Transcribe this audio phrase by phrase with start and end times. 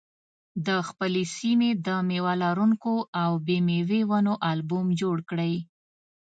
[0.67, 5.55] د خپلې سیمې د مېوه لرونکو او بې مېوې ونو البوم جوړ کړئ.